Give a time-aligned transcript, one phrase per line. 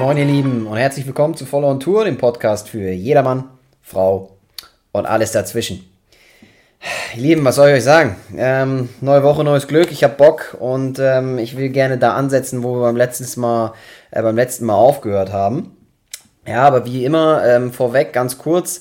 [0.00, 3.44] moin ihr Lieben und herzlich willkommen zu Follow on Tour, dem Podcast für jedermann,
[3.82, 4.38] Frau
[4.92, 5.90] und alles dazwischen.
[7.14, 8.16] Ihr Lieben, was soll ich euch sagen?
[8.34, 12.62] Ähm, neue Woche, neues Glück, ich habe Bock und ähm, ich will gerne da ansetzen,
[12.62, 13.74] wo wir beim letzten Mal,
[14.10, 15.76] äh, beim letzten Mal aufgehört haben.
[16.46, 18.80] Ja, aber wie immer, ähm, vorweg ganz kurz,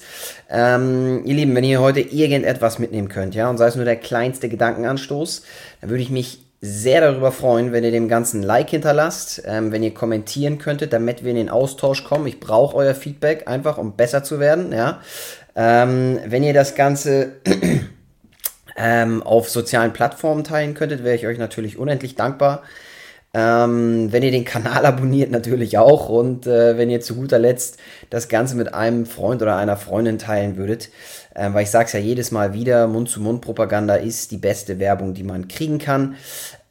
[0.49, 3.97] ähm, ihr Lieben, wenn ihr heute irgendetwas mitnehmen könnt, ja, und sei es nur der
[3.97, 5.43] kleinste Gedankenanstoß,
[5.81, 9.81] dann würde ich mich sehr darüber freuen, wenn ihr dem Ganzen Like hinterlasst, ähm, wenn
[9.81, 12.27] ihr kommentieren könntet, damit wir in den Austausch kommen.
[12.27, 15.01] Ich brauche euer Feedback einfach, um besser zu werden, ja.
[15.55, 17.33] Ähm, wenn ihr das Ganze
[18.77, 22.63] ähm, auf sozialen Plattformen teilen könntet, wäre ich euch natürlich unendlich dankbar.
[23.33, 26.09] Ähm, wenn ihr den Kanal abonniert, natürlich auch.
[26.09, 27.77] Und äh, wenn ihr zu guter Letzt
[28.09, 30.89] das Ganze mit einem Freund oder einer Freundin teilen würdet.
[31.39, 35.23] Äh, weil ich sage es ja jedes Mal wieder, Mund-zu-Mund-Propaganda ist die beste Werbung, die
[35.23, 36.15] man kriegen kann.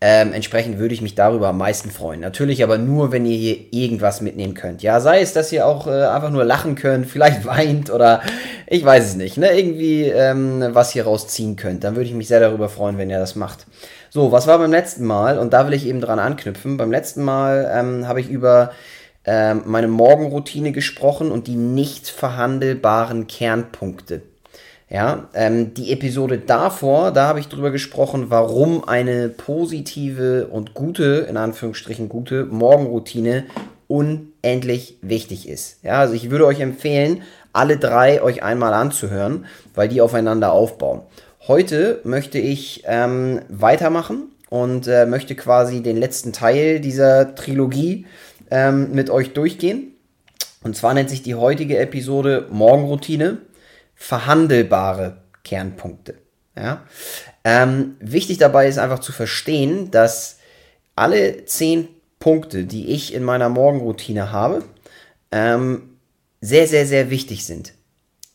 [0.00, 2.20] Ähm, entsprechend würde ich mich darüber am meisten freuen.
[2.20, 4.82] Natürlich aber nur, wenn ihr hier irgendwas mitnehmen könnt.
[4.82, 8.20] Ja, sei es, dass ihr auch äh, einfach nur lachen könnt, vielleicht weint oder
[8.66, 9.38] ich weiß es nicht.
[9.38, 9.58] Ne?
[9.58, 11.82] Irgendwie ähm, was hier rausziehen könnt.
[11.82, 13.66] Dann würde ich mich sehr darüber freuen, wenn ihr das macht.
[14.10, 15.38] So, was war beim letzten Mal?
[15.38, 16.76] Und da will ich eben dran anknüpfen.
[16.76, 18.70] Beim letzten Mal ähm, habe ich über
[19.24, 24.22] ähm, meine Morgenroutine gesprochen und die nicht verhandelbaren Kernpunkte.
[24.90, 31.26] Ja, ähm, die Episode davor, da habe ich drüber gesprochen, warum eine positive und gute,
[31.28, 33.44] in Anführungsstrichen gute Morgenroutine
[33.86, 35.84] unendlich wichtig ist.
[35.84, 37.22] Ja, also ich würde euch empfehlen,
[37.52, 39.44] alle drei euch einmal anzuhören,
[39.74, 41.02] weil die aufeinander aufbauen.
[41.46, 48.06] Heute möchte ich ähm, weitermachen und äh, möchte quasi den letzten Teil dieser Trilogie
[48.50, 49.92] ähm, mit euch durchgehen.
[50.62, 53.38] Und zwar nennt sich die heutige Episode Morgenroutine
[53.98, 56.14] verhandelbare Kernpunkte.
[56.56, 56.84] Ja?
[57.44, 60.38] Ähm, wichtig dabei ist einfach zu verstehen, dass
[60.96, 61.88] alle zehn
[62.18, 64.64] Punkte, die ich in meiner Morgenroutine habe,
[65.30, 65.98] ähm,
[66.40, 67.74] sehr, sehr, sehr wichtig sind.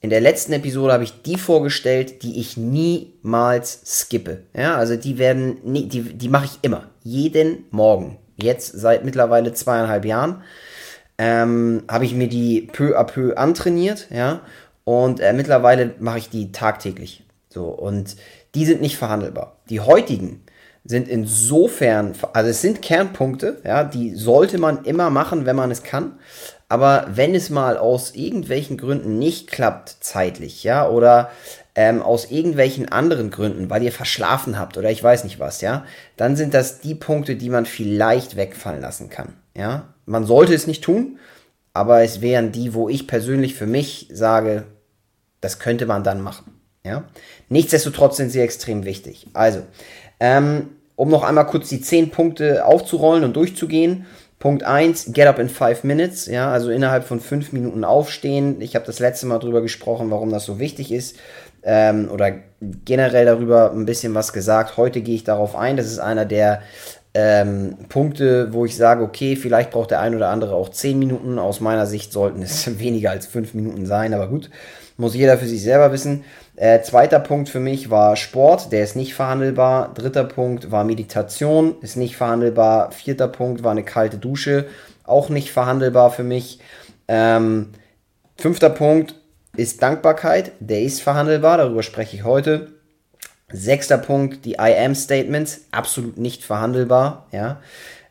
[0.02, 4.44] In der letzten Episode habe ich die vorgestellt, die ich niemals skippe.
[4.56, 6.90] Ja, also die werden, die, die mache ich immer.
[7.04, 8.20] Jeden Morgen.
[8.36, 10.44] Jetzt seit mittlerweile zweieinhalb Jahren
[11.18, 14.08] ähm, habe ich mir die peu à peu antrainiert.
[14.10, 14.42] Ja,
[14.84, 17.24] und äh, mittlerweile mache ich die tagtäglich.
[17.50, 18.16] So, und
[18.56, 19.58] die sind nicht verhandelbar.
[19.70, 20.44] Die heutigen
[20.86, 25.84] sind insofern, also es sind Kernpunkte, ja, die sollte man immer machen, wenn man es
[25.84, 26.18] kann.
[26.68, 31.30] Aber wenn es mal aus irgendwelchen Gründen nicht klappt, zeitlich, ja, oder
[31.76, 35.86] ähm, aus irgendwelchen anderen Gründen, weil ihr verschlafen habt oder ich weiß nicht was, ja,
[36.18, 39.94] dann sind das die Punkte, die man vielleicht wegfallen lassen kann, ja.
[40.06, 41.18] Man sollte es nicht tun,
[41.74, 44.66] aber es wären die, wo ich persönlich für mich sage,
[45.42, 46.62] das könnte man dann machen.
[46.86, 47.06] Ja?
[47.50, 49.28] Nichtsdestotrotz sind sie extrem wichtig.
[49.34, 49.64] Also,
[50.20, 54.06] ähm, um noch einmal kurz die 10 Punkte aufzurollen und durchzugehen.
[54.38, 58.62] Punkt 1, get up in 5 minutes, ja, also innerhalb von 5 Minuten aufstehen.
[58.62, 61.18] Ich habe das letzte Mal darüber gesprochen, warum das so wichtig ist.
[61.64, 62.34] Ähm, oder
[62.84, 64.76] generell darüber ein bisschen was gesagt.
[64.76, 65.78] Heute gehe ich darauf ein.
[65.78, 66.62] Das ist einer der
[67.14, 71.40] ähm, Punkte, wo ich sage, okay, vielleicht braucht der ein oder andere auch 10 Minuten.
[71.40, 74.50] Aus meiner Sicht sollten es weniger als 5 Minuten sein, aber gut
[74.98, 76.24] muss jeder für sich selber wissen.
[76.56, 79.94] Äh, zweiter Punkt für mich war Sport, der ist nicht verhandelbar.
[79.94, 82.92] Dritter Punkt war Meditation, ist nicht verhandelbar.
[82.92, 84.68] Vierter Punkt war eine kalte Dusche,
[85.04, 86.60] auch nicht verhandelbar für mich.
[87.08, 87.70] Ähm,
[88.38, 89.16] fünfter Punkt
[89.56, 92.72] ist Dankbarkeit, der ist verhandelbar, darüber spreche ich heute.
[93.54, 97.28] Sechster Punkt, die I am Statements, absolut nicht verhandelbar.
[97.32, 97.62] Ja.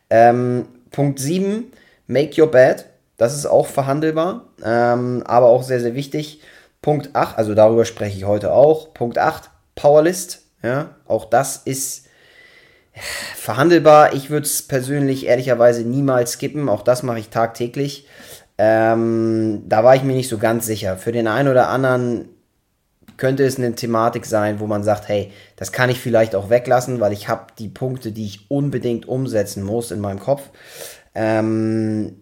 [0.09, 1.71] Ähm, Punkt 7,
[2.07, 2.85] make your bed,
[3.17, 6.41] das ist auch verhandelbar, ähm, aber auch sehr, sehr wichtig.
[6.81, 8.93] Punkt 8, also darüber spreche ich heute auch.
[8.93, 10.41] Punkt 8, Powerlist.
[10.61, 12.07] Ja, auch das ist
[13.35, 14.13] verhandelbar.
[14.13, 16.69] Ich würde es persönlich ehrlicherweise niemals skippen.
[16.69, 18.07] Auch das mache ich tagtäglich.
[18.57, 20.97] Ähm, da war ich mir nicht so ganz sicher.
[20.97, 22.29] Für den einen oder anderen
[23.17, 26.99] könnte es eine Thematik sein, wo man sagt, hey, das kann ich vielleicht auch weglassen,
[26.99, 30.49] weil ich habe die Punkte, die ich unbedingt umsetzen muss in meinem Kopf.
[31.15, 32.17] Ähm,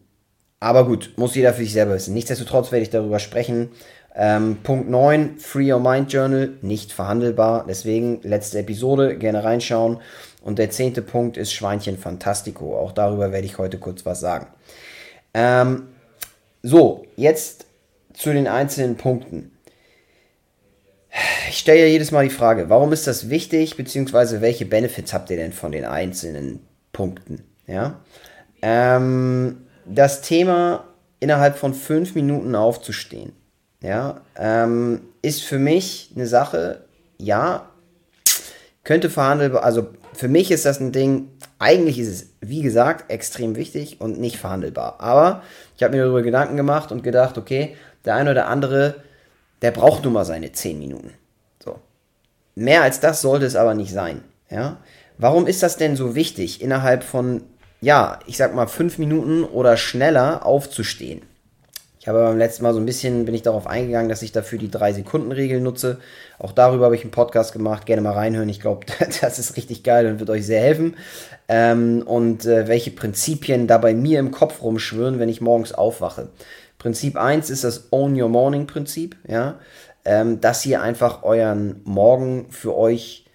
[0.59, 2.13] aber gut, muss jeder für sich selber wissen.
[2.13, 3.69] Nichtsdestotrotz werde ich darüber sprechen.
[4.13, 7.65] Ähm, Punkt 9, Free Your Mind Journal, nicht verhandelbar.
[7.67, 9.99] Deswegen letzte Episode, gerne reinschauen.
[10.41, 12.77] Und der zehnte Punkt ist Schweinchen Fantastico.
[12.77, 14.47] Auch darüber werde ich heute kurz was sagen.
[15.33, 15.87] Ähm,
[16.61, 17.65] so, jetzt
[18.13, 19.51] zu den einzelnen Punkten.
[21.49, 25.29] Ich stelle ja jedes Mal die Frage, warum ist das wichtig, beziehungsweise welche Benefits habt
[25.29, 27.43] ihr denn von den einzelnen Punkten?
[27.67, 27.99] Ja?
[28.61, 30.85] Ähm, das Thema
[31.19, 33.33] innerhalb von fünf Minuten aufzustehen
[33.81, 36.85] ja, ähm, ist für mich eine Sache,
[37.17, 37.67] ja,
[38.83, 41.29] könnte verhandelbar, also für mich ist das ein Ding,
[41.59, 44.99] eigentlich ist es, wie gesagt, extrem wichtig und nicht verhandelbar.
[44.99, 45.43] Aber
[45.75, 47.75] ich habe mir darüber Gedanken gemacht und gedacht, okay,
[48.05, 48.95] der eine oder andere,
[49.61, 51.11] der braucht nun mal seine 10 Minuten.
[51.63, 51.79] So.
[52.55, 54.23] Mehr als das sollte es aber nicht sein.
[54.49, 54.77] Ja?
[55.17, 57.43] Warum ist das denn so wichtig, innerhalb von,
[57.79, 61.21] ja, ich sag mal, 5 Minuten oder schneller aufzustehen?
[62.01, 64.57] Ich habe beim letzten Mal so ein bisschen, bin ich darauf eingegangen, dass ich dafür
[64.57, 65.99] die 3-Sekunden-Regel nutze.
[66.39, 67.85] Auch darüber habe ich einen Podcast gemacht.
[67.85, 68.49] Gerne mal reinhören.
[68.49, 68.87] Ich glaube,
[69.21, 70.95] das ist richtig geil und wird euch sehr helfen.
[71.47, 76.29] Ähm, und äh, welche Prinzipien da bei mir im Kopf rumschwirren, wenn ich morgens aufwache.
[76.81, 79.59] Prinzip 1 ist das Own Your Morning Prinzip, ja.
[80.03, 83.25] Ähm, dass ihr einfach euren Morgen für euch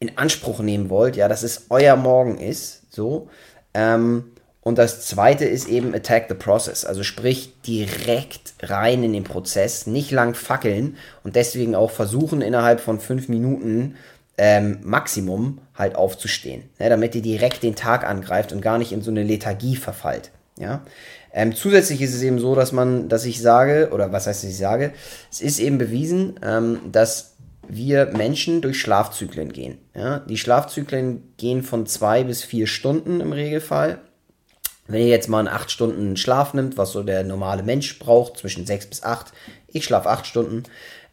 [0.00, 3.28] in Anspruch nehmen wollt, ja, dass es euer Morgen ist, so.
[3.72, 4.32] Ähm,
[4.62, 9.86] und das zweite ist eben Attack the Process, also sprich direkt rein in den Prozess,
[9.86, 13.94] nicht lang fackeln und deswegen auch versuchen innerhalb von fünf Minuten
[14.38, 19.02] ähm, Maximum halt aufzustehen, ne, damit ihr direkt den Tag angreift und gar nicht in
[19.02, 20.32] so eine Lethargie verfallt.
[20.58, 20.82] Ja?
[21.36, 24.56] Ähm, zusätzlich ist es eben so, dass man, dass ich sage, oder was heißt, ich
[24.56, 24.94] sage,
[25.30, 27.34] es ist eben bewiesen, ähm, dass
[27.68, 29.76] wir Menschen durch Schlafzyklen gehen.
[29.94, 30.20] Ja?
[30.20, 33.98] Die Schlafzyklen gehen von zwei bis vier Stunden im Regelfall.
[34.88, 38.38] Wenn ihr jetzt mal einen 8 Stunden Schlaf nimmt, was so der normale Mensch braucht,
[38.38, 39.32] zwischen 6 bis 8,
[39.68, 40.62] ich schlafe 8 Stunden,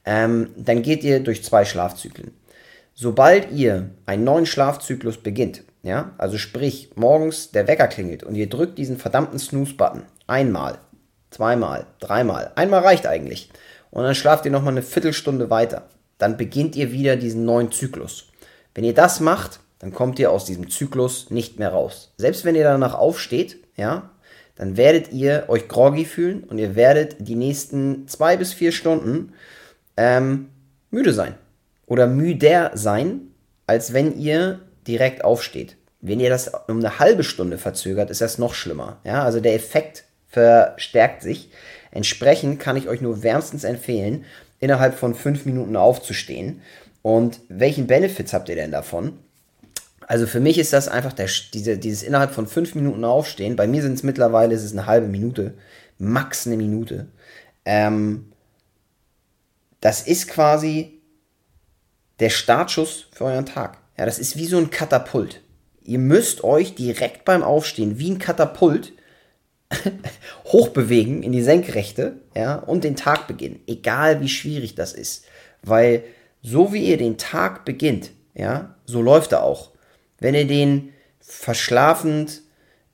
[0.06, 2.31] ähm, dann geht ihr durch zwei Schlafzyklen.
[2.94, 8.48] Sobald ihr einen neuen Schlafzyklus beginnt, ja, also sprich, morgens der Wecker klingelt und ihr
[8.48, 10.80] drückt diesen verdammten Snooze-Button einmal,
[11.31, 13.50] zweimal, dreimal, einmal reicht eigentlich,
[13.92, 15.84] und dann schlaft ihr nochmal eine Viertelstunde weiter,
[16.18, 18.25] dann beginnt ihr wieder diesen neuen Zyklus.
[18.74, 22.14] Wenn ihr das macht, dann kommt ihr aus diesem Zyklus nicht mehr raus.
[22.18, 24.10] Selbst wenn ihr danach aufsteht, ja,
[24.56, 29.34] dann werdet ihr euch groggy fühlen und ihr werdet die nächsten zwei bis vier Stunden
[29.98, 30.50] ähm,
[30.90, 31.36] müde sein.
[31.86, 33.34] Oder müder sein,
[33.68, 35.76] als wenn ihr direkt aufsteht.
[36.02, 38.98] Wenn ihr das um eine halbe Stunde verzögert, ist das noch schlimmer.
[39.04, 41.50] Ja, also der Effekt verstärkt sich.
[41.91, 44.25] Entsprechend kann ich euch nur wärmstens empfehlen,
[44.59, 46.62] innerhalb von fünf Minuten aufzustehen.
[47.03, 49.19] Und welchen Benefits habt ihr denn davon?
[50.07, 53.56] Also für mich ist das einfach der, diese, dieses innerhalb von fünf Minuten aufstehen.
[53.56, 55.53] Bei mir sind es mittlerweile ist es eine halbe Minute,
[56.00, 57.07] max eine Minute.
[57.65, 58.31] Ähm,
[59.81, 61.00] das ist quasi
[62.19, 63.77] der Startschuss für euren Tag.
[63.97, 65.41] Ja, das ist wie so ein Katapult.
[65.83, 68.94] Ihr müsst euch direkt beim Aufstehen wie ein Katapult
[70.46, 73.62] hochbewegen in die Senkrechte, ja, und den Tag beginnen.
[73.68, 75.25] Egal wie schwierig das ist.
[75.62, 76.04] Weil
[76.42, 79.74] so wie ihr den Tag beginnt, ja, so läuft er auch
[80.24, 82.42] wenn ihr den verschlafend,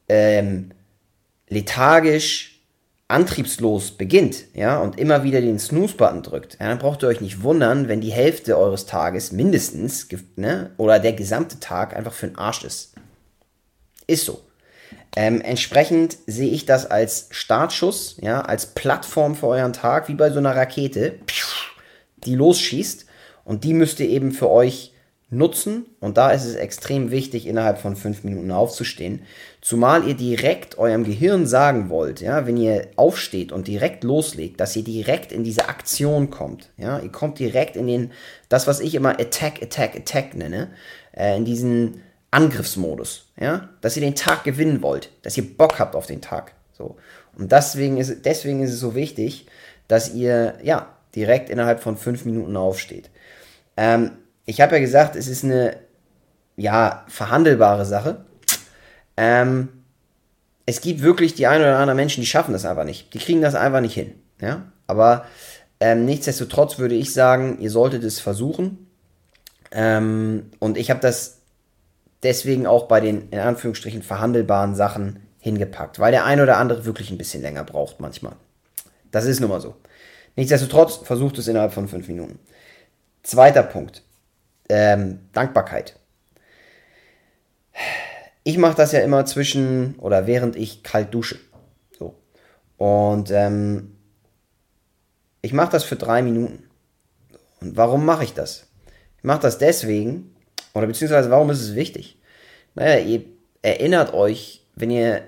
[0.10, 0.72] ähm,
[1.48, 2.60] lethargisch,
[3.08, 7.44] antriebslos beginnt, ja, und immer wieder den Snooze-Button drückt, ja, dann braucht ihr euch nicht
[7.44, 12.38] wundern, wenn die Hälfte eures Tages mindestens, ne, oder der gesamte Tag einfach für den
[12.38, 12.94] Arsch ist.
[14.08, 14.42] Ist so.
[15.16, 20.30] Ähm, entsprechend sehe ich das als Startschuss, ja, als Plattform für euren Tag, wie bei
[20.30, 21.16] so einer Rakete,
[22.18, 23.06] die losschießt.
[23.44, 24.94] Und die müsst ihr eben für euch
[25.32, 25.86] nutzen.
[26.00, 29.22] Und da ist es extrem wichtig, innerhalb von fünf Minuten aufzustehen.
[29.62, 34.76] Zumal ihr direkt eurem Gehirn sagen wollt, ja, wenn ihr aufsteht und direkt loslegt, dass
[34.76, 36.70] ihr direkt in diese Aktion kommt.
[36.78, 38.12] Ja, ihr kommt direkt in den,
[38.50, 40.70] das, was ich immer Attack, Attack, Attack nenne,
[41.16, 43.32] äh, in diesen Angriffsmodus.
[43.40, 46.54] Ja, dass ihr den Tag gewinnen wollt, dass ihr Bock habt auf den Tag.
[46.74, 46.98] So.
[47.38, 49.48] Und deswegen ist, deswegen ist es so wichtig,
[49.88, 53.10] dass ihr, ja, direkt innerhalb von fünf Minuten aufsteht.
[53.78, 54.12] Ähm,
[54.46, 55.78] ich habe ja gesagt, es ist eine
[56.56, 58.26] ja, verhandelbare Sache.
[59.18, 59.70] Ähm,
[60.66, 63.14] es gibt wirklich die ein oder anderen Menschen, die schaffen das einfach nicht.
[63.14, 64.14] Die kriegen das einfach nicht hin.
[64.40, 64.72] Ja?
[64.86, 65.26] Aber
[65.80, 68.88] ähm, nichtsdestotrotz würde ich sagen, ihr solltet es versuchen.
[69.72, 71.39] Ähm, und ich habe das
[72.24, 77.12] deswegen auch bei den in Anführungsstrichen verhandelbaren Sachen hingepackt, weil der ein oder andere wirklich
[77.12, 78.36] ein bisschen länger braucht manchmal.
[79.12, 79.76] Das ist nun mal so.
[80.36, 82.40] Nichtsdestotrotz versucht es innerhalb von fünf Minuten.
[83.24, 84.04] Zweiter Punkt
[84.70, 85.96] ähm, Dankbarkeit.
[88.44, 91.40] Ich mache das ja immer zwischen oder während ich kalt dusche.
[91.98, 92.16] So.
[92.78, 93.98] Und ähm,
[95.42, 96.70] ich mache das für drei Minuten.
[97.62, 98.68] Und warum mache ich das?
[99.18, 100.36] Ich mache das deswegen,
[100.74, 102.18] oder beziehungsweise warum ist es wichtig?
[102.76, 103.24] Naja, ihr
[103.62, 105.24] erinnert euch, wenn ihr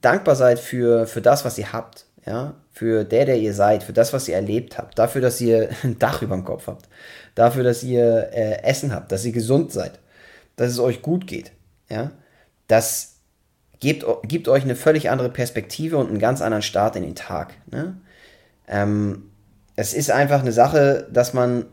[0.00, 3.92] dankbar seid für, für das, was ihr habt, ja, für der, der ihr seid, für
[3.92, 6.88] das, was ihr erlebt habt, dafür, dass ihr ein Dach über dem Kopf habt,
[7.34, 9.98] dafür, dass ihr äh, Essen habt, dass ihr gesund seid,
[10.56, 11.52] dass es euch gut geht.
[11.88, 12.12] Ja?
[12.66, 13.16] Das
[13.80, 17.54] gibt, gibt euch eine völlig andere Perspektive und einen ganz anderen Start in den Tag.
[17.70, 17.96] Ne?
[18.68, 19.30] Ähm,
[19.76, 21.66] es ist einfach eine Sache, dass man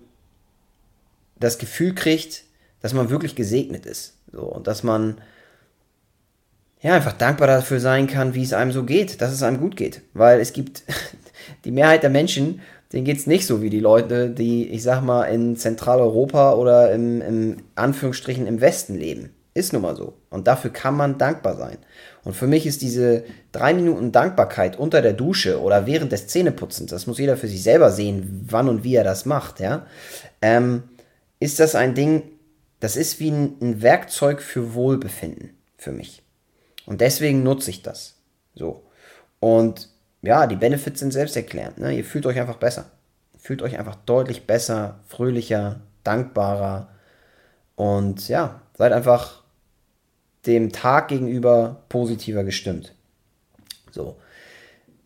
[1.42, 2.44] das Gefühl kriegt,
[2.82, 4.16] dass man wirklich gesegnet ist.
[4.32, 5.18] So, und dass man
[6.82, 9.76] ja einfach dankbar dafür sein kann, wie es einem so geht, dass es einem gut
[9.76, 10.02] geht.
[10.14, 10.84] Weil es gibt
[11.66, 15.02] die Mehrheit der Menschen, denen geht es nicht so wie die Leute, die, ich sag
[15.02, 19.30] mal, in Zentraleuropa oder im, im Anführungsstrichen im Westen leben.
[19.54, 20.14] Ist nun mal so.
[20.30, 21.78] Und dafür kann man dankbar sein.
[22.24, 26.92] Und für mich ist diese drei Minuten Dankbarkeit unter der Dusche oder während des Zähneputzens,
[26.92, 29.86] das muss jeder für sich selber sehen, wann und wie er das macht, ja,
[30.42, 30.84] ähm,
[31.42, 32.32] ist das ein Ding,
[32.80, 36.22] das ist wie ein, Werkzeug für Wohlbefinden für mich.
[36.86, 38.16] Und deswegen nutze ich das.
[38.54, 38.84] So.
[39.40, 39.90] Und
[40.22, 41.80] ja, die Benefits sind selbsterklärend.
[41.80, 41.98] Ne?
[41.98, 42.92] Ihr fühlt euch einfach besser.
[43.38, 46.90] Fühlt euch einfach deutlich besser, fröhlicher, dankbarer
[47.76, 49.42] und ja, seid einfach
[50.46, 52.94] dem Tag gegenüber positiver gestimmt.
[53.90, 54.18] So.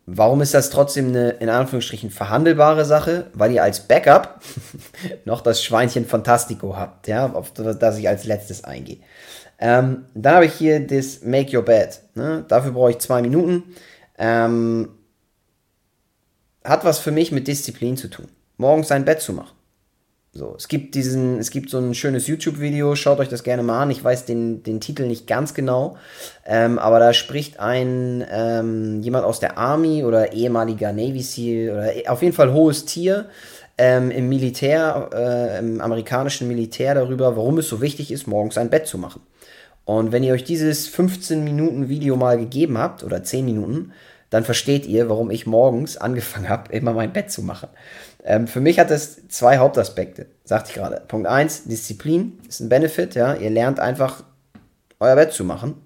[0.08, 3.26] Warum ist das trotzdem eine in Anführungsstrichen verhandelbare Sache?
[3.34, 4.40] Weil ihr als Backup
[5.24, 8.98] noch das Schweinchen Fantastico habt, ja, auf das ich als letztes eingehe.
[9.58, 12.00] Ähm, dann habe ich hier das Make Your Bed.
[12.14, 12.44] Ne?
[12.46, 13.64] Dafür brauche ich zwei Minuten.
[14.16, 14.90] Ähm,
[16.62, 18.28] hat was für mich mit Disziplin zu tun.
[18.58, 19.55] Morgens sein Bett zu machen.
[20.36, 23.82] So, es gibt diesen, es gibt so ein schönes YouTube-Video, schaut euch das gerne mal
[23.82, 23.90] an.
[23.90, 25.96] Ich weiß den, den Titel nicht ganz genau,
[26.44, 31.96] ähm, aber da spricht ein ähm, jemand aus der Army oder ehemaliger Navy SEAL oder
[31.96, 33.30] e, auf jeden Fall hohes Tier
[33.78, 38.68] ähm, im Militär, äh, im amerikanischen Militär darüber, warum es so wichtig ist, morgens ein
[38.68, 39.22] Bett zu machen.
[39.86, 43.92] Und wenn ihr euch dieses 15 Minuten Video mal gegeben habt oder 10 Minuten,
[44.30, 47.68] dann versteht ihr, warum ich morgens angefangen habe, immer mein Bett zu machen.
[48.26, 51.00] Ähm, für mich hat das zwei Hauptaspekte, sagte ich gerade.
[51.06, 53.34] Punkt 1, Disziplin ist ein Benefit, ja.
[53.34, 54.24] Ihr lernt einfach
[54.98, 55.80] euer Bett zu machen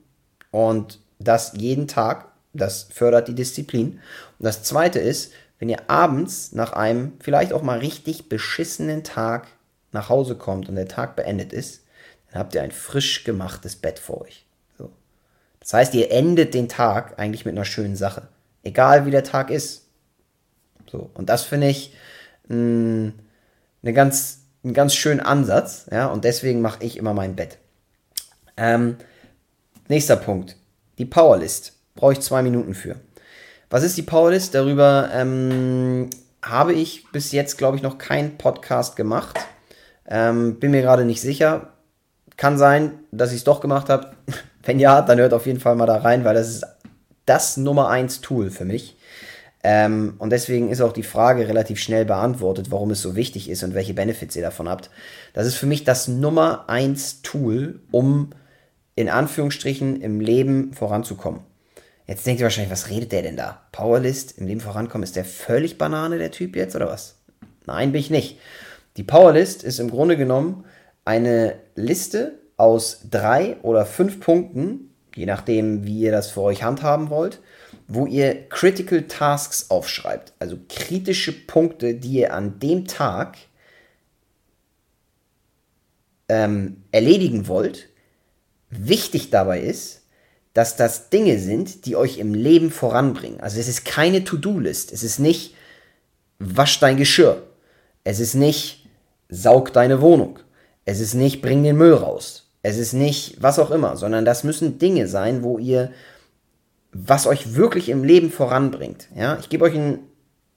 [0.50, 2.28] und das jeden Tag.
[2.54, 4.00] Das fördert die Disziplin.
[4.38, 9.46] Und das zweite ist, wenn ihr abends nach einem vielleicht auch mal richtig beschissenen Tag
[9.92, 11.84] nach Hause kommt und der Tag beendet ist,
[12.30, 14.46] dann habt ihr ein frisch gemachtes Bett vor euch.
[14.78, 14.90] So.
[15.60, 18.28] Das heißt, ihr endet den Tag eigentlich mit einer schönen Sache.
[18.62, 19.84] Egal wie der Tag ist.
[20.90, 21.10] So.
[21.12, 21.94] Und das finde ich,
[22.50, 23.12] mh,
[23.82, 27.58] eine ganz, einen ganz schönen Ansatz, ja, und deswegen mache ich immer mein Bett.
[28.56, 28.96] Ähm,
[29.88, 30.56] nächster Punkt.
[30.98, 31.72] Die Powerlist.
[31.94, 32.96] Brauche ich zwei Minuten für.
[33.70, 34.54] Was ist die Powerlist?
[34.54, 36.10] Darüber ähm,
[36.42, 39.38] habe ich bis jetzt, glaube ich, noch keinen Podcast gemacht.
[40.06, 41.74] Ähm, bin mir gerade nicht sicher.
[42.36, 44.12] Kann sein, dass ich es doch gemacht habe.
[44.62, 46.66] Wenn ja, dann hört auf jeden Fall mal da rein, weil das ist
[47.24, 48.96] das Nummer 1 Tool für mich.
[49.62, 53.62] Ähm, und deswegen ist auch die Frage relativ schnell beantwortet, warum es so wichtig ist
[53.62, 54.90] und welche Benefits ihr davon habt.
[55.34, 58.30] Das ist für mich das Nummer eins Tool, um
[58.96, 61.42] in Anführungsstrichen im Leben voranzukommen.
[62.06, 63.62] Jetzt denkt ihr wahrscheinlich, was redet der denn da?
[63.70, 67.16] Powerlist, im Leben vorankommen, ist der völlig Banane, der Typ jetzt, oder was?
[67.66, 68.38] Nein, bin ich nicht.
[68.96, 70.64] Die Powerlist ist im Grunde genommen
[71.04, 77.10] eine Liste aus drei oder fünf Punkten, je nachdem, wie ihr das für euch handhaben
[77.10, 77.40] wollt,
[77.92, 83.36] wo ihr Critical Tasks aufschreibt, also kritische Punkte, die ihr an dem Tag
[86.28, 87.88] ähm, erledigen wollt.
[88.70, 90.02] Wichtig dabei ist,
[90.54, 93.40] dass das Dinge sind, die euch im Leben voranbringen.
[93.40, 94.92] Also es ist keine To-Do-List.
[94.92, 95.56] Es ist nicht
[96.38, 97.42] wasch dein Geschirr.
[98.04, 98.88] Es ist nicht
[99.28, 100.38] saug deine Wohnung.
[100.84, 102.52] Es ist nicht bring den Müll raus.
[102.62, 105.90] Es ist nicht was auch immer, sondern das müssen Dinge sein, wo ihr
[106.92, 109.08] was euch wirklich im Leben voranbringt.
[109.14, 110.00] Ja, ich gebe euch ein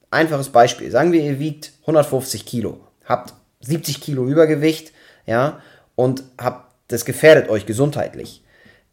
[0.09, 0.91] einfaches Beispiel.
[0.91, 4.93] Sagen wir, ihr wiegt 150 Kilo, habt 70 Kilo Übergewicht,
[5.25, 5.61] ja,
[5.95, 8.43] und habt, das gefährdet euch gesundheitlich.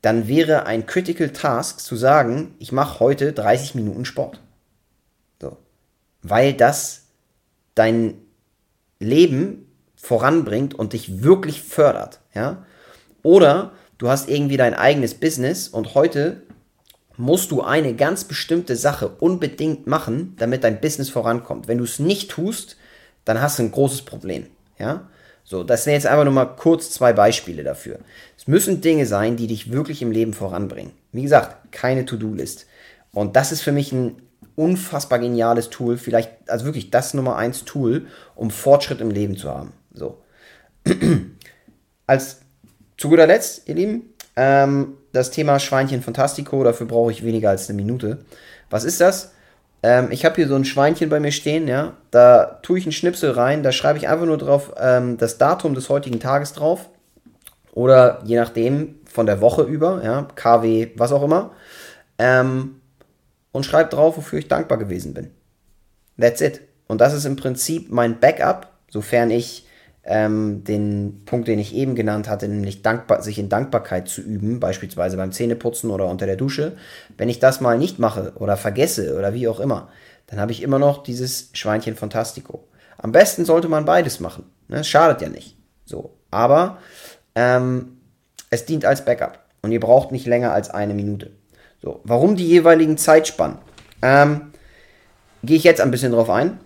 [0.03, 4.41] Dann wäre ein Critical Task zu sagen, ich mache heute 30 Minuten Sport.
[5.41, 5.59] So.
[6.23, 7.03] Weil das
[7.75, 8.15] dein
[8.99, 9.67] Leben
[9.97, 12.65] voranbringt und dich wirklich fördert, ja.
[13.23, 16.43] Oder du hast irgendwie dein eigenes Business und heute
[17.21, 21.69] musst du eine ganz bestimmte Sache unbedingt machen, damit dein Business vorankommt.
[21.69, 22.77] Wenn du es nicht tust,
[23.25, 24.47] dann hast du ein großes Problem.
[24.79, 25.09] Ja?
[25.45, 27.99] So, das sind jetzt einfach nur mal kurz zwei Beispiele dafür.
[28.39, 30.93] Es müssen Dinge sein, die dich wirklich im Leben voranbringen.
[31.12, 32.67] Wie gesagt, keine To-Do-List.
[33.12, 34.17] Und das ist für mich ein
[34.57, 39.50] unfassbar geniales Tool, vielleicht, also wirklich das Nummer eins Tool, um Fortschritt im Leben zu
[39.50, 39.73] haben.
[39.93, 40.23] So.
[42.07, 42.41] Als
[42.97, 47.69] zu guter Letzt, ihr Lieben, ähm, das Thema Schweinchen Fantastico, dafür brauche ich weniger als
[47.69, 48.19] eine Minute.
[48.69, 49.33] Was ist das?
[49.83, 51.95] Ähm, ich habe hier so ein Schweinchen bei mir stehen, ja.
[52.11, 55.75] Da tue ich einen Schnipsel rein, da schreibe ich einfach nur drauf ähm, das Datum
[55.75, 56.88] des heutigen Tages drauf.
[57.73, 61.52] Oder je nachdem von der Woche über, ja, KW, was auch immer.
[62.19, 62.81] Ähm,
[63.52, 65.31] und schreibe drauf, wofür ich dankbar gewesen bin.
[66.19, 66.61] That's it.
[66.87, 69.67] Und das ist im Prinzip mein Backup, sofern ich
[70.04, 74.61] ähm, den Punkt, den ich eben genannt hatte, nämlich dankbar, sich in Dankbarkeit zu üben,
[74.61, 76.76] beispielsweise beim Zähneputzen oder unter der Dusche.
[77.16, 79.88] Wenn ich das mal nicht mache oder vergesse oder wie auch immer,
[80.26, 82.69] dann habe ich immer noch dieses Schweinchen Fantastico.
[82.99, 84.45] Am besten sollte man beides machen.
[84.69, 84.80] Ne?
[84.80, 85.57] Es schadet ja nicht.
[85.85, 86.16] So.
[86.30, 86.78] Aber
[87.35, 87.99] ähm,
[88.50, 91.33] es dient als Backup und ihr braucht nicht länger als eine Minute.
[91.83, 93.59] So, warum die jeweiligen Zeitspannen?
[94.02, 94.50] Ähm,
[95.42, 96.59] Gehe ich jetzt ein bisschen drauf ein.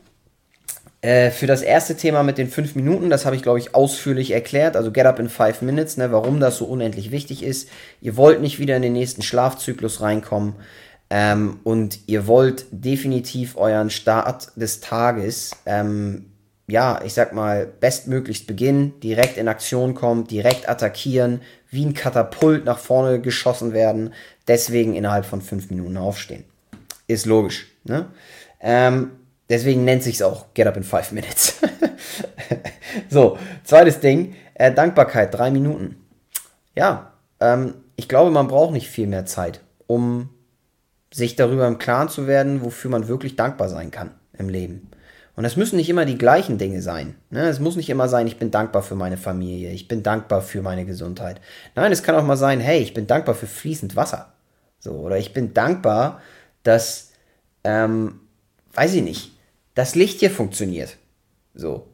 [1.04, 4.30] Äh, für das erste Thema mit den fünf Minuten, das habe ich, glaube ich, ausführlich
[4.30, 4.75] erklärt.
[4.75, 7.68] Also Get Up in Five Minutes, ne, warum das so unendlich wichtig ist.
[8.00, 10.54] Ihr wollt nicht wieder in den nächsten Schlafzyklus reinkommen.
[11.11, 16.30] Ähm, und ihr wollt definitiv euren Start des Tages, ähm,
[16.68, 22.64] ja, ich sag mal, bestmöglichst beginnen, direkt in Aktion kommen, direkt attackieren, wie ein Katapult
[22.64, 24.14] nach vorne geschossen werden,
[24.49, 26.44] deswegen innerhalb von fünf Minuten aufstehen.
[27.06, 27.66] Ist logisch.
[27.84, 28.06] Ne?
[28.62, 29.11] Ähm,
[29.48, 31.60] Deswegen nennt sich es auch Get Up in 5 Minutes.
[33.10, 35.96] so, zweites Ding, äh, Dankbarkeit, drei Minuten.
[36.74, 40.30] Ja, ähm, ich glaube, man braucht nicht viel mehr Zeit, um
[41.12, 44.90] sich darüber im Klaren zu werden, wofür man wirklich dankbar sein kann im Leben.
[45.36, 47.16] Und es müssen nicht immer die gleichen Dinge sein.
[47.30, 47.48] Ne?
[47.48, 50.62] Es muss nicht immer sein, ich bin dankbar für meine Familie, ich bin dankbar für
[50.62, 51.40] meine Gesundheit.
[51.74, 54.32] Nein, es kann auch mal sein, hey, ich bin dankbar für fließend Wasser.
[54.78, 56.20] So, oder ich bin dankbar,
[56.62, 57.10] dass,
[57.64, 58.20] ähm,
[58.75, 59.33] weiß ich nicht,
[59.75, 60.97] das Licht hier funktioniert.
[61.54, 61.87] So.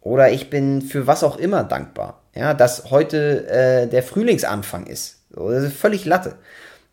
[0.00, 2.22] Oder ich bin für was auch immer dankbar.
[2.34, 5.24] Ja, dass heute äh, der Frühlingsanfang ist.
[5.30, 6.36] So, das ist völlig Latte.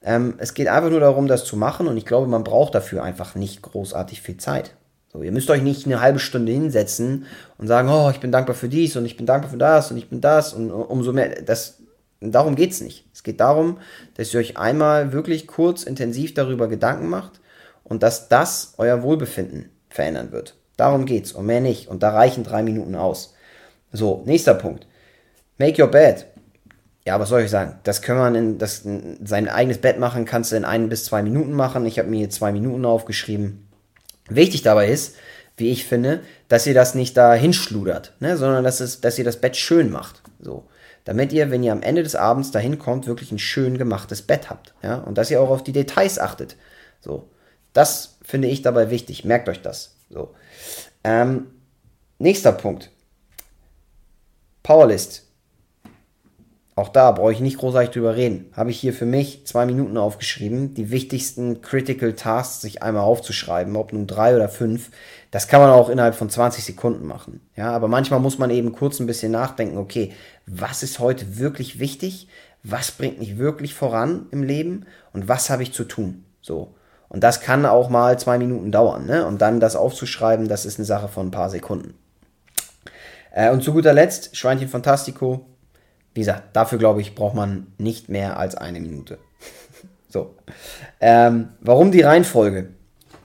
[0.04, 3.04] Ähm, es geht einfach nur darum, das zu machen und ich glaube, man braucht dafür
[3.04, 4.76] einfach nicht großartig viel Zeit.
[5.12, 7.26] So, ihr müsst euch nicht eine halbe Stunde hinsetzen
[7.58, 9.98] und sagen, oh, ich bin dankbar für dies und ich bin dankbar für das und
[9.98, 11.42] ich bin das und umso mehr.
[11.42, 11.78] Das,
[12.20, 13.06] darum geht es nicht.
[13.14, 13.78] Es geht darum,
[14.16, 17.40] dass ihr euch einmal wirklich kurz intensiv darüber Gedanken macht
[17.86, 20.58] und dass das euer Wohlbefinden verändern wird.
[20.76, 21.88] Darum geht's und mehr nicht.
[21.88, 23.34] Und da reichen drei Minuten aus.
[23.94, 24.88] So, nächster Punkt.
[25.58, 26.26] Make your bed.
[27.06, 27.80] Ja, was soll ich sagen?
[27.84, 31.06] Das kann man in das, in sein eigenes Bett machen, kannst du in ein bis
[31.06, 31.86] zwei Minuten machen.
[31.86, 33.68] Ich habe mir hier zwei Minuten aufgeschrieben.
[34.28, 35.16] Wichtig dabei ist,
[35.56, 38.36] wie ich finde, dass ihr das nicht da hinschludert, ne?
[38.38, 40.24] sondern dass, es, dass ihr das Bett schön macht.
[40.40, 40.66] So.
[41.06, 44.50] Damit ihr, wenn ihr am Ende des Abends dahin kommt, wirklich ein schön gemachtes Bett
[44.50, 44.74] habt.
[44.82, 44.98] Ja?
[44.98, 46.58] Und dass ihr auch auf die Details achtet.
[47.00, 47.30] So.
[47.76, 49.26] Das finde ich dabei wichtig.
[49.26, 49.98] Merkt euch das.
[50.10, 50.34] So.
[51.04, 51.48] Ähm,
[52.18, 52.90] nächster Punkt.
[54.64, 55.24] Powerlist.
[56.78, 58.46] Auch da brauche ich nicht großartig drüber reden.
[58.54, 63.76] Habe ich hier für mich zwei Minuten aufgeschrieben, die wichtigsten Critical Tasks sich einmal aufzuschreiben,
[63.76, 64.90] ob nun drei oder fünf.
[65.32, 67.42] Das kann man auch innerhalb von 20 Sekunden machen.
[67.58, 70.14] Ja, aber manchmal muss man eben kurz ein bisschen nachdenken, okay,
[70.46, 72.28] was ist heute wirklich wichtig?
[72.64, 74.86] Was bringt mich wirklich voran im Leben?
[75.12, 76.24] Und was habe ich zu tun?
[76.42, 76.75] So.
[77.10, 79.06] Und das kann auch mal zwei Minuten dauern.
[79.06, 79.26] Ne?
[79.26, 81.94] Und dann das aufzuschreiben, das ist eine Sache von ein paar Sekunden.
[83.32, 85.46] Äh, und zu guter Letzt, Schweinchen Fantastico.
[86.14, 89.18] Wie gesagt, dafür glaube ich, braucht man nicht mehr als eine Minute.
[90.10, 90.36] so.
[91.02, 92.70] Ähm, warum die Reihenfolge?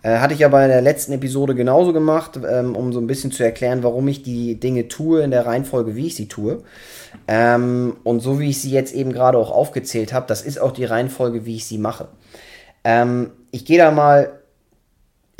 [0.03, 3.33] Äh, hatte ich ja bei der letzten Episode genauso gemacht, ähm, um so ein bisschen
[3.33, 6.63] zu erklären, warum ich die Dinge tue in der Reihenfolge, wie ich sie tue.
[7.29, 10.73] Ähm, und so wie ich sie jetzt eben gerade auch aufgezählt habe, das ist auch
[10.73, 12.09] die Reihenfolge, wie ich sie mache.
[12.85, 14.41] Ähm, ich gehe da mal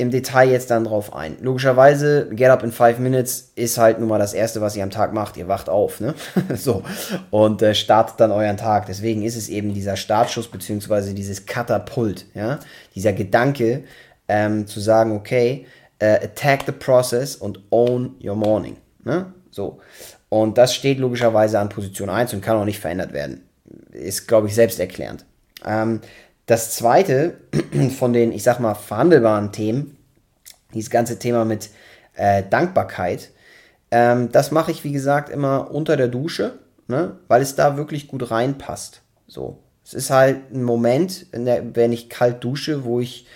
[0.01, 1.37] im Detail jetzt dann drauf ein.
[1.41, 4.89] Logischerweise, Get Up in 5 Minutes ist halt nun mal das Erste, was ihr am
[4.89, 5.37] Tag macht.
[5.37, 6.15] Ihr wacht auf, ne?
[6.55, 6.83] so.
[7.29, 8.87] Und äh, startet dann euren Tag.
[8.87, 12.59] Deswegen ist es eben dieser Startschuss, beziehungsweise dieses Katapult, ja?
[12.95, 13.83] Dieser Gedanke,
[14.27, 15.67] ähm, zu sagen, okay,
[15.99, 19.31] äh, attack the process und own your morning, ne?
[19.51, 19.79] So.
[20.29, 23.43] Und das steht logischerweise an Position 1 und kann auch nicht verändert werden.
[23.91, 25.25] Ist, glaube ich, selbsterklärend.
[25.63, 26.01] Ähm,
[26.51, 27.37] das zweite
[27.97, 29.97] von den, ich sag mal, verhandelbaren Themen,
[30.73, 31.69] dieses ganze Thema mit
[32.15, 33.29] äh, Dankbarkeit,
[33.89, 38.09] ähm, das mache ich, wie gesagt, immer unter der Dusche, ne, weil es da wirklich
[38.09, 39.01] gut reinpasst.
[39.27, 39.59] So.
[39.85, 43.27] Es ist halt ein Moment, der, wenn ich kalt dusche, wo ich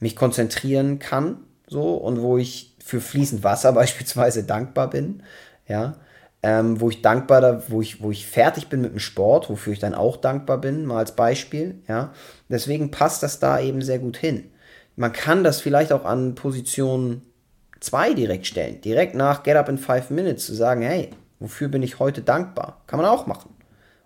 [0.00, 5.22] mich konzentrieren kann, so, und wo ich für fließend Wasser beispielsweise dankbar bin,
[5.68, 5.96] ja
[6.42, 9.72] ähm, wo ich dankbar, da, wo ich, wo ich fertig bin mit dem Sport, wofür
[9.72, 12.12] ich dann auch dankbar bin, mal als Beispiel, ja.
[12.48, 14.50] Deswegen passt das da eben sehr gut hin.
[14.96, 17.22] Man kann das vielleicht auch an Position
[17.80, 21.82] 2 direkt stellen, direkt nach Get Up in 5 Minutes zu sagen, hey, wofür bin
[21.82, 22.82] ich heute dankbar?
[22.86, 23.50] Kann man auch machen.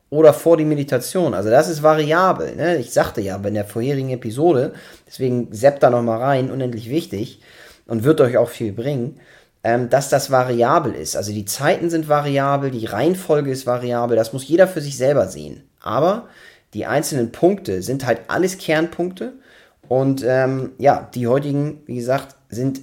[0.09, 1.35] Oder vor die Meditation.
[1.35, 2.55] Also das ist variabel.
[2.55, 2.77] Ne?
[2.77, 4.73] Ich sagte ja bei der vorherigen Episode,
[5.07, 7.41] deswegen seppt da nochmal rein, unendlich wichtig
[7.87, 9.21] und wird euch auch viel bringen
[9.67, 11.17] ähm, dass das variabel ist.
[11.17, 15.27] Also die Zeiten sind variabel, die Reihenfolge ist variabel, das muss jeder für sich selber
[15.27, 15.69] sehen.
[15.81, 16.29] Aber
[16.73, 19.33] die einzelnen Punkte sind halt alles Kernpunkte
[19.89, 22.83] und ähm, ja, die heutigen, wie gesagt, sind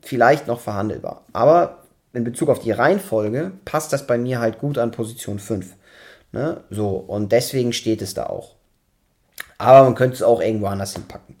[0.00, 1.26] vielleicht noch verhandelbar.
[1.34, 1.82] Aber
[2.14, 5.74] in Bezug auf die Reihenfolge passt das bei mir halt gut an Position 5.
[6.32, 6.62] Ne?
[6.70, 8.54] So, und deswegen steht es da auch.
[9.58, 11.36] Aber man könnte es auch irgendwo anders hinpacken.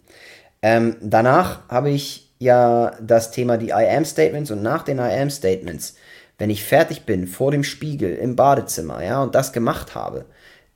[0.60, 5.20] Ähm, danach habe ich ja das Thema die I am Statements und nach den I
[5.20, 5.94] am Statements,
[6.38, 10.26] wenn ich fertig bin vor dem Spiegel im Badezimmer, ja, und das gemacht habe,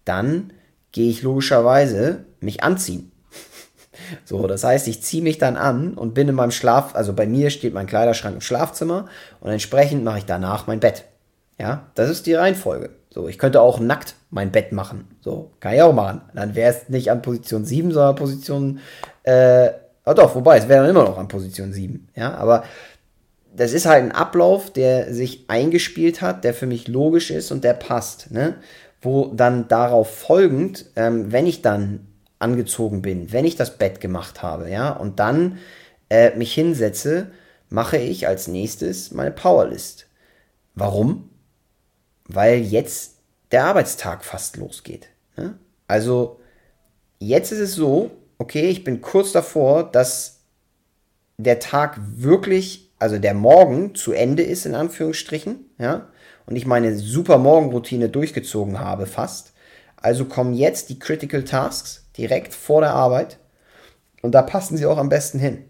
[0.05, 0.53] dann
[0.93, 3.13] gehe ich logischerweise mich anziehen.
[4.25, 7.27] So, das heißt, ich ziehe mich dann an und bin in meinem Schlaf, also bei
[7.27, 9.07] mir steht mein Kleiderschrank im Schlafzimmer
[9.41, 11.05] und entsprechend mache ich danach mein Bett.
[11.59, 12.91] Ja, das ist die Reihenfolge.
[13.11, 15.09] So, ich könnte auch nackt mein Bett machen.
[15.21, 16.21] So, kann ich auch machen.
[16.33, 18.79] Dann wäre es nicht an Position 7, sondern Position,
[19.25, 19.71] äh,
[20.09, 22.09] ah doch, wobei, es wäre dann immer noch an Position 7.
[22.17, 22.65] Ja, aber
[23.55, 27.65] das ist halt ein Ablauf, der sich eingespielt hat, der für mich logisch ist und
[27.65, 28.31] der passt.
[28.31, 28.57] Ne?
[29.01, 32.07] Wo dann darauf folgend, ähm, wenn ich dann
[32.39, 35.59] angezogen bin, wenn ich das Bett gemacht habe, ja, und dann
[36.09, 37.31] äh, mich hinsetze,
[37.69, 40.07] mache ich als nächstes meine Powerlist.
[40.75, 41.31] Warum?
[42.27, 43.17] Weil jetzt
[43.51, 45.09] der Arbeitstag fast losgeht.
[45.37, 45.59] Ne?
[45.87, 46.41] Also
[47.19, 50.41] jetzt ist es so, okay, ich bin kurz davor, dass
[51.37, 56.09] der Tag wirklich, also der Morgen zu Ende ist, in Anführungsstrichen, ja,
[56.47, 59.53] und ich meine super Morgenroutine durchgezogen habe fast.
[59.97, 63.39] Also kommen jetzt die Critical Tasks direkt vor der Arbeit
[64.23, 65.65] und da passen sie auch am besten hin.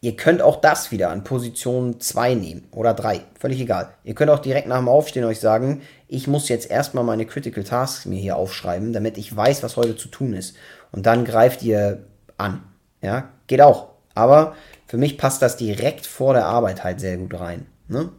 [0.00, 3.94] Ihr könnt auch das wieder an Position 2 nehmen oder 3, völlig egal.
[4.04, 7.64] Ihr könnt auch direkt nach dem Aufstehen euch sagen, ich muss jetzt erstmal meine Critical
[7.64, 10.56] Tasks mir hier aufschreiben, damit ich weiß, was heute zu tun ist.
[10.92, 12.04] Und dann greift ihr
[12.36, 12.62] an.
[13.02, 13.88] Ja, geht auch.
[14.14, 14.54] Aber
[14.86, 17.66] für mich passt das direkt vor der Arbeit halt sehr gut rein.
[17.88, 18.10] Ne?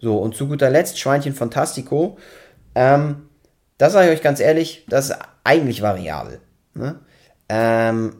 [0.00, 2.18] So, und zu guter Letzt, Schweinchen Fantastico.
[2.74, 3.28] Ähm,
[3.78, 6.40] das sage ich euch ganz ehrlich, das ist eigentlich variabel.
[6.74, 7.00] Ne?
[7.48, 8.16] Ähm,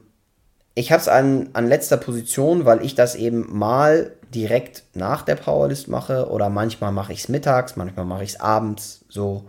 [0.75, 5.35] ich habe es an, an letzter Position, weil ich das eben mal direkt nach der
[5.35, 9.45] Powerlist mache oder manchmal mache ich es mittags, manchmal mache ich es abends so.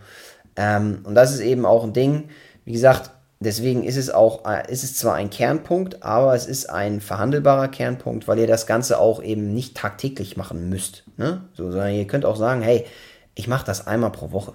[0.54, 2.28] Ähm, und das ist eben auch ein Ding.
[2.64, 6.70] Wie gesagt, deswegen ist es auch, äh, ist es zwar ein Kernpunkt, aber es ist
[6.70, 11.04] ein verhandelbarer Kernpunkt, weil ihr das Ganze auch eben nicht tagtäglich machen müsst.
[11.16, 11.42] Ne?
[11.54, 12.84] So, sondern ihr könnt auch sagen, hey,
[13.34, 14.54] ich mache das einmal pro Woche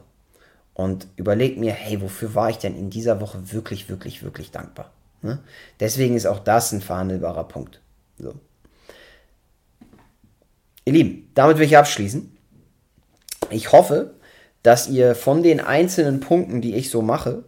[0.74, 4.92] und überlegt mir, hey, wofür war ich denn in dieser Woche wirklich, wirklich, wirklich dankbar?
[5.22, 5.40] Ne?
[5.80, 7.80] Deswegen ist auch das ein verhandelbarer Punkt.
[8.18, 8.34] So.
[10.86, 12.36] Ihr Lieben, damit will ich abschließen.
[13.52, 14.16] Ich hoffe,
[14.64, 17.44] dass ihr von den einzelnen Punkten, die ich so mache,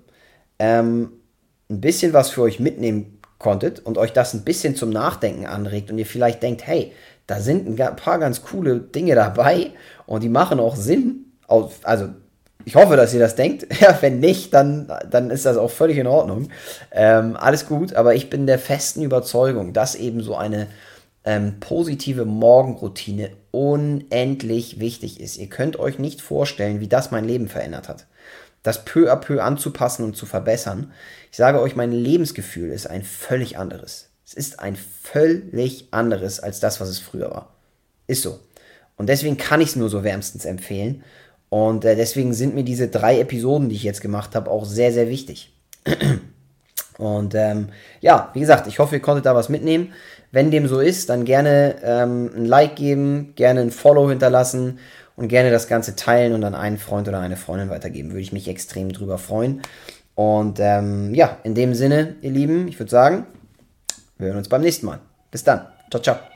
[0.60, 1.12] ähm,
[1.74, 5.92] ein bisschen was für euch mitnehmen konntet und euch das ein bisschen zum Nachdenken anregt
[5.92, 6.94] und ihr vielleicht denkt, hey,
[7.28, 9.72] da sind ein paar ganz coole Dinge dabei
[10.06, 11.26] und die machen auch Sinn.
[11.84, 12.10] Also
[12.66, 13.68] ich hoffe, dass ihr das denkt.
[13.80, 16.50] Ja, wenn nicht, dann, dann ist das auch völlig in Ordnung.
[16.92, 20.68] Ähm, alles gut, aber ich bin der festen Überzeugung, dass eben so eine
[21.26, 25.38] ähm, positive Morgenroutine unendlich wichtig ist.
[25.38, 28.06] Ihr könnt euch nicht vorstellen, wie das mein Leben verändert hat.
[28.63, 30.91] Das peu à peu anzupassen und zu verbessern.
[31.32, 34.10] Ich sage euch, mein Lebensgefühl ist ein völlig anderes.
[34.26, 37.54] Es ist ein völlig anderes als das, was es früher war.
[38.08, 38.39] Ist so.
[38.95, 41.04] Und deswegen kann ich es nur so wärmstens empfehlen.
[41.49, 44.91] Und äh, deswegen sind mir diese drei Episoden, die ich jetzt gemacht habe, auch sehr,
[44.91, 45.54] sehr wichtig.
[46.97, 47.69] Und ähm,
[48.02, 49.93] ja, wie gesagt, ich hoffe, ihr konntet da was mitnehmen.
[50.32, 54.80] Wenn dem so ist, dann gerne ähm, ein Like geben, gerne ein Follow hinterlassen
[55.15, 58.10] und gerne das Ganze teilen und an einen Freund oder eine Freundin weitergeben.
[58.10, 59.62] Würde ich mich extrem drüber freuen.
[60.15, 63.26] Und ähm, ja, in dem Sinne, ihr Lieben, ich würde sagen,
[64.17, 64.99] wir hören uns beim nächsten Mal.
[65.32, 65.67] Bis dann.
[65.89, 66.33] Ciao, ciao.